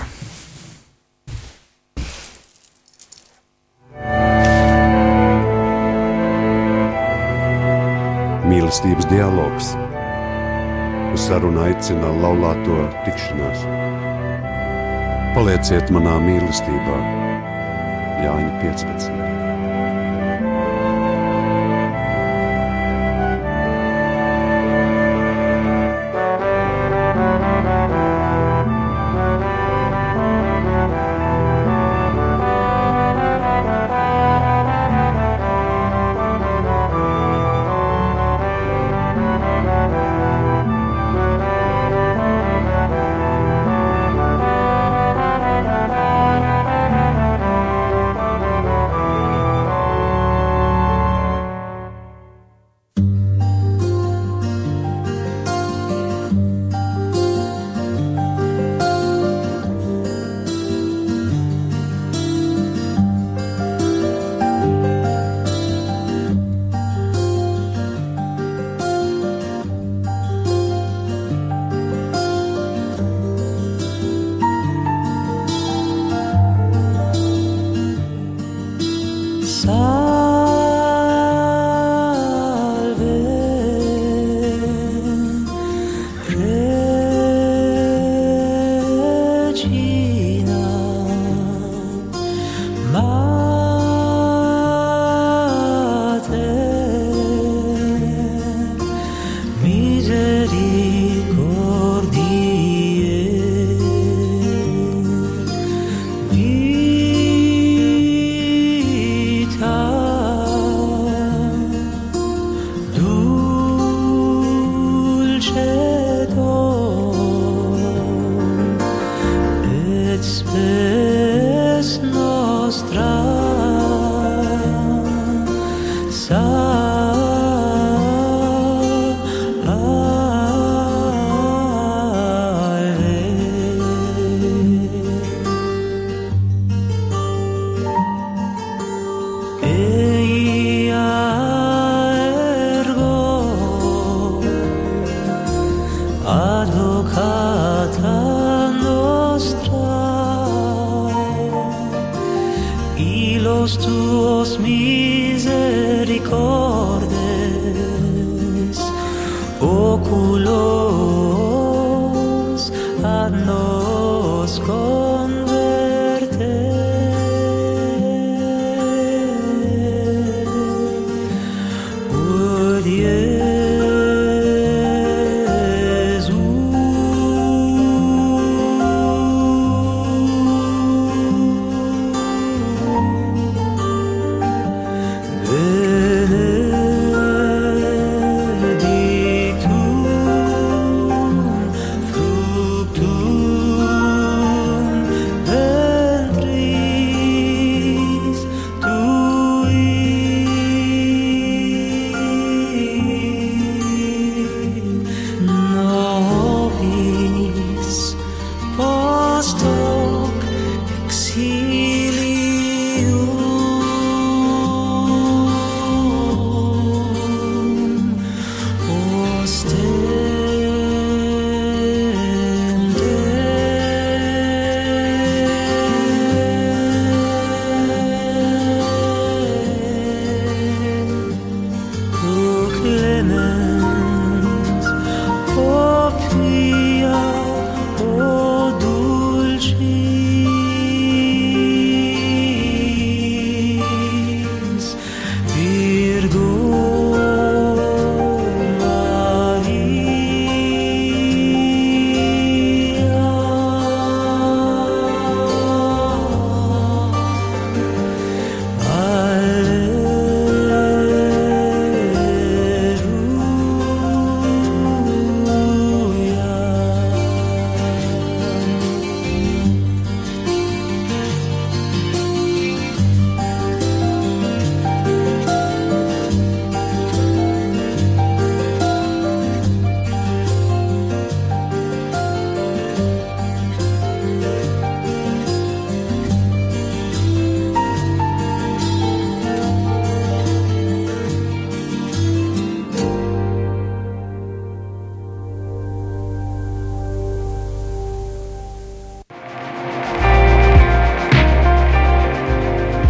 [8.47, 9.75] Mīlestības dialogs.
[11.11, 13.67] Uz sarunu aicina laulāto tikšanās.
[15.35, 17.01] Palieciet manā mīlestībā,
[18.23, 19.36] Jāņa 15.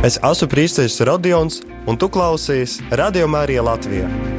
[0.06, 1.58] Es esmu Priesteris Rodions,
[1.90, 4.35] un tu klausies Radio Mārija Latvijā.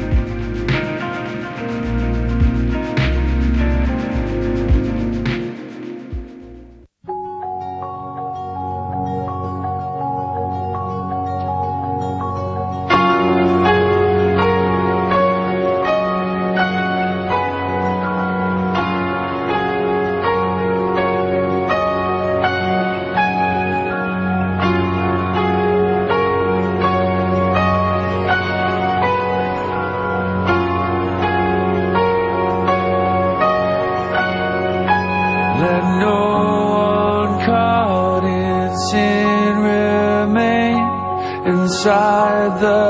[42.62, 42.84] The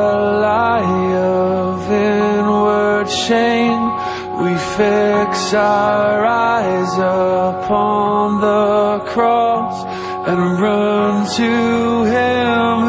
[0.46, 3.86] lie of inward shame.
[4.44, 9.84] We fix our eyes upon the cross
[10.28, 12.87] and run to Him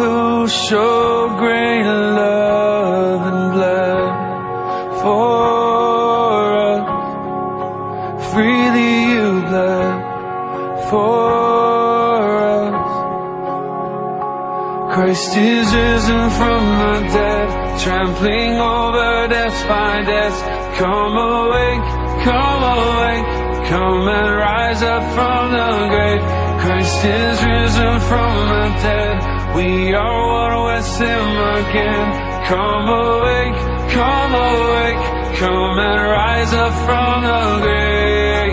[15.09, 20.39] Christ is risen from the dead, trampling over death by death.
[20.77, 21.89] Come awake,
[22.29, 23.29] come awake,
[23.71, 26.21] come and rise up from the grave.
[26.61, 29.57] Christ is risen from the dead.
[29.57, 32.07] We are one with Him again.
[32.53, 33.59] Come awake,
[33.97, 35.05] come awake,
[35.41, 38.48] come and rise up from the grave.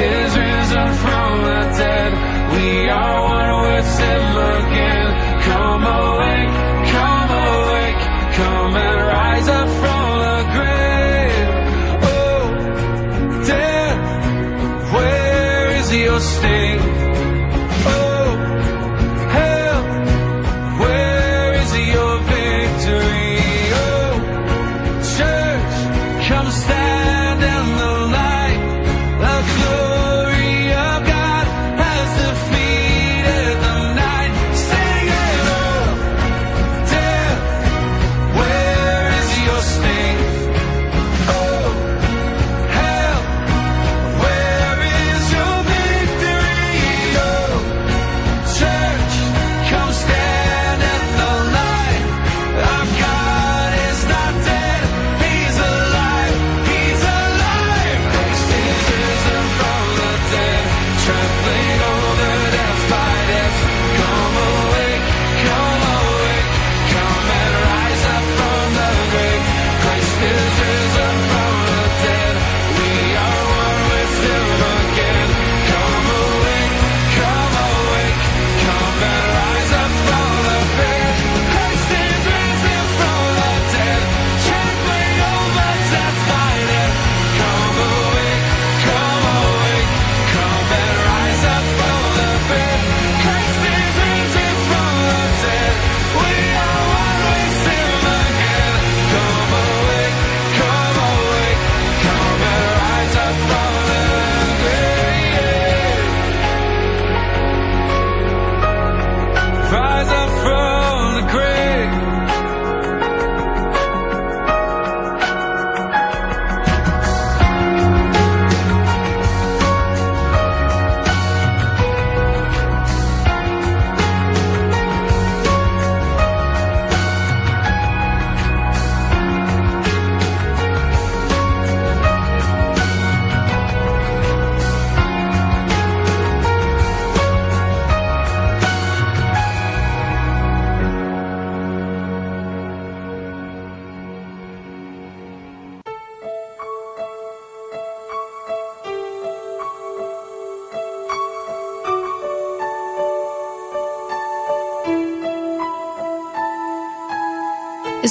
[0.00, 2.12] Is risen from the dead
[2.54, 4.26] we are one with him
[4.56, 5.08] again
[5.48, 6.54] come awake
[6.94, 8.02] come awake.
[8.40, 11.48] Come and rise up from the grave.
[12.12, 12.42] Oh
[13.46, 16.89] death where is your sting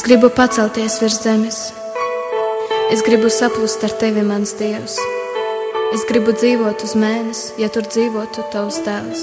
[0.10, 1.58] gribu pacelties virs zemes.
[2.90, 4.96] Es gribu saplust ar tevi, mans dievs.
[5.94, 9.22] Es gribu dzīvot uz mēnesi, ja tur dzīvotu tavs tēvs.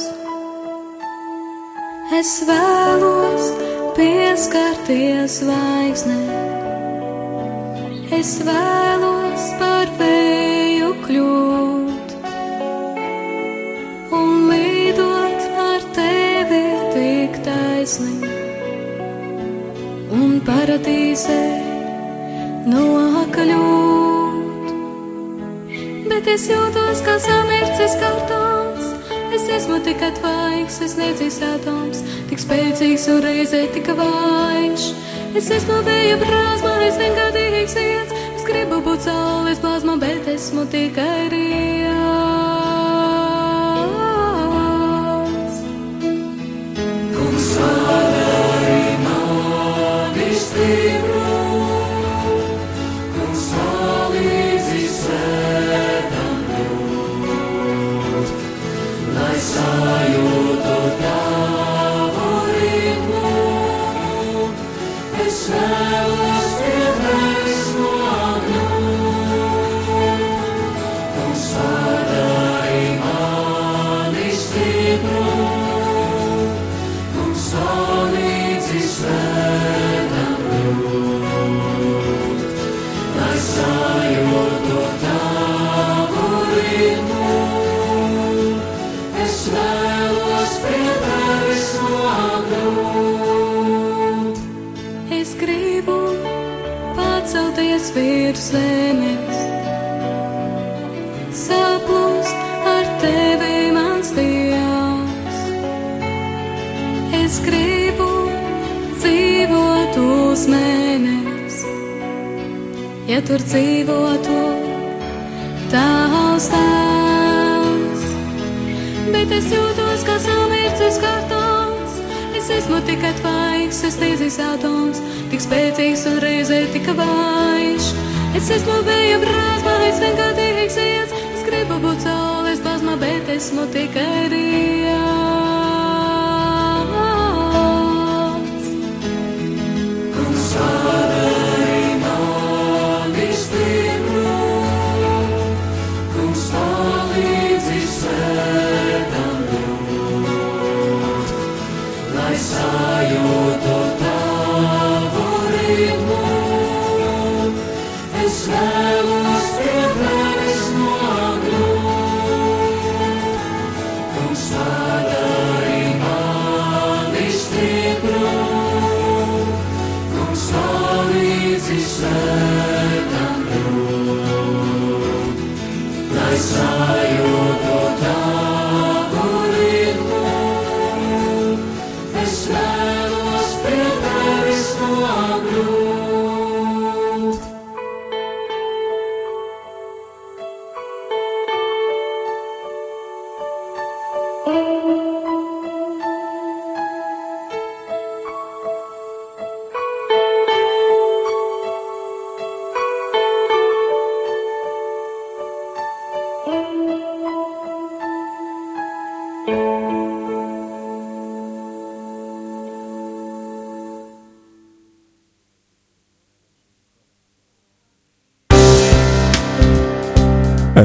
[2.20, 3.48] Es vēlos
[3.98, 6.20] pieskarties zvaigznē.
[8.20, 11.45] Es vēlos par vēju kļūt
[20.76, 21.42] un paradīzē
[22.68, 24.26] nokļūt.
[26.08, 28.92] Bet es jūtos kā samircis kartons,
[29.32, 34.92] es esmu tikai tvaiks, es nedzīs atoms, tik spēcīgs un reizē tik vājš.
[35.36, 41.28] Es esmu vēja brāzma, es vienkārtīgs iets, es gribu būt saules plazma, bet esmu tikai
[41.32, 41.75] rīja.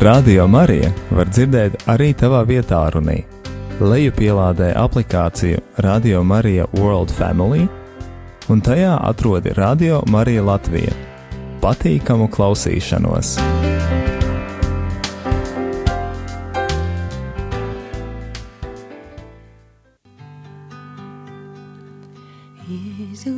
[0.01, 3.19] Radio Marija var dzirdēt arī tavā vietā, runī.
[3.77, 7.67] Lejupielādē aplikāciju Radio Marija World Family,
[8.49, 10.95] un tajā atrodi Radio Marija Latvija.
[11.61, 13.35] Patīkamu klausīšanos!
[22.73, 23.37] Jēzu,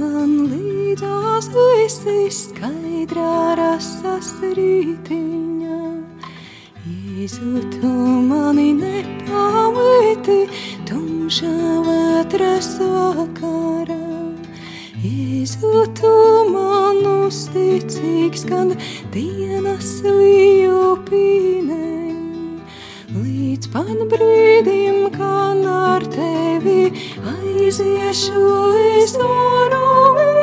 [0.00, 1.52] man līdzās
[1.84, 5.25] esi skaidrā rasas rītī.
[7.26, 7.88] Jēzu, tu
[8.22, 10.44] mani nepameti
[10.86, 13.96] tumšā vētras vakarā.
[15.02, 16.12] Jēzu, tu
[16.52, 18.76] man uzticīgs, kad
[19.10, 21.90] dienas lijupīnē.
[23.16, 26.92] Līdz pat brīdim, kad ar tevi
[27.34, 28.46] aiziešu,
[29.02, 30.35] es varu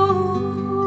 [0.00, 0.79] amor.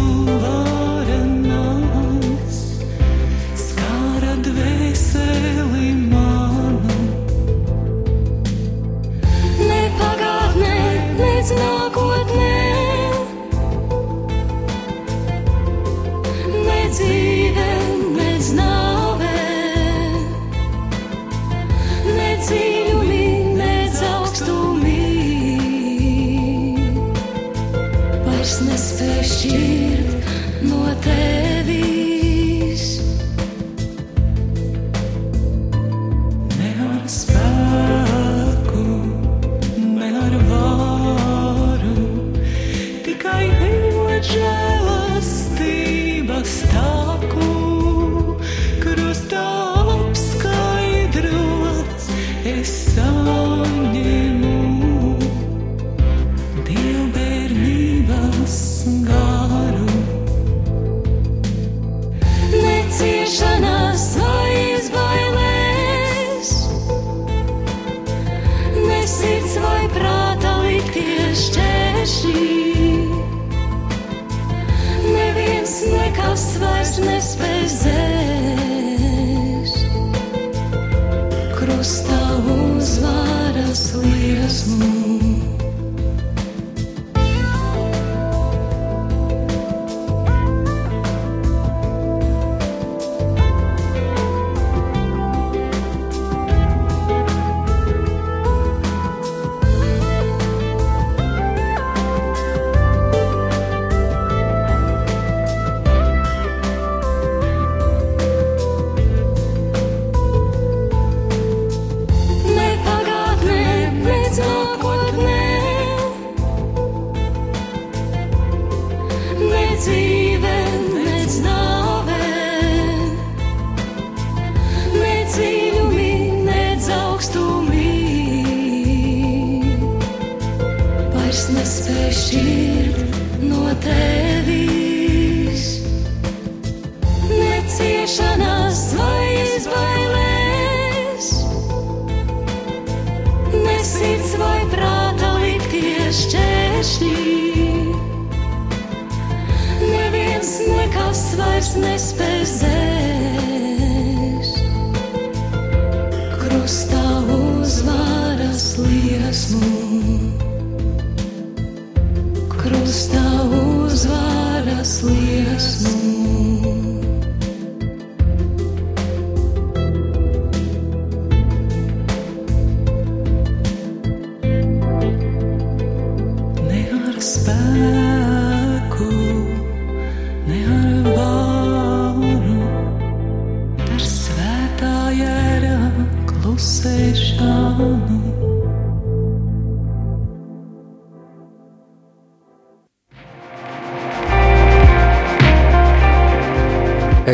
[0.00, 0.69] Visu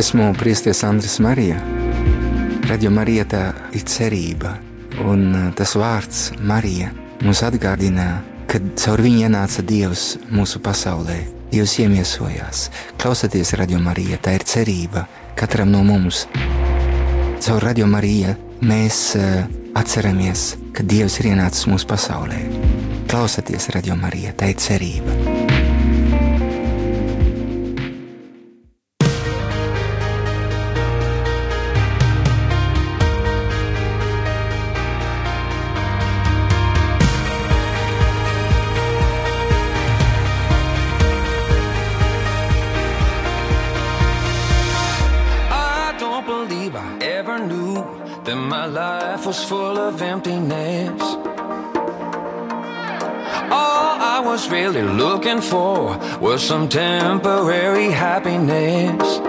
[0.06, 1.56] esmu Priestis Andris Marija.
[2.68, 3.40] Radio Marija tā
[3.74, 4.52] ir cerība,
[5.02, 6.92] un uh, tas vārds Marija
[7.24, 11.16] mums atgādina, ka caur viņu ienāca Dievs mūsu pasaulē.
[11.50, 12.68] Dievs iemiesojās.
[13.02, 16.28] Klausieties, Radio Marija, tā ir cerība katram no mums.
[17.42, 19.42] Caur Radio Mariju mēs uh,
[19.74, 22.44] atceramies, ka Dievs ir ienācis mūsu pasaulē.
[23.10, 25.75] Klausieties, Radio Marija, tā ir cerība.
[55.16, 59.25] looking for was some temporary happiness.